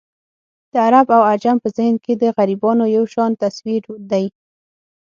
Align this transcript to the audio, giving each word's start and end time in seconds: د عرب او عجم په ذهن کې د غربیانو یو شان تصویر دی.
د 0.71 0.73
عرب 0.85 1.07
او 1.17 1.21
عجم 1.31 1.57
په 1.63 1.69
ذهن 1.77 1.95
کې 2.03 2.13
د 2.17 2.23
غربیانو 2.35 2.85
یو 2.95 3.03
شان 3.13 3.31
تصویر 3.43 3.81
دی. 4.11 4.25